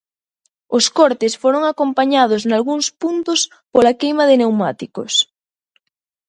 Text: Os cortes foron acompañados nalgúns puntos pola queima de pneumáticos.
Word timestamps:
Os 0.77 0.85
cortes 0.97 1.33
foron 1.41 1.63
acompañados 1.71 2.41
nalgúns 2.49 2.87
puntos 3.01 3.39
pola 3.73 3.97
queima 4.01 4.23
de 4.29 4.35
pneumáticos. 4.39 5.13